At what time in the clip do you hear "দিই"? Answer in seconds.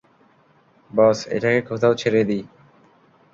2.23-2.43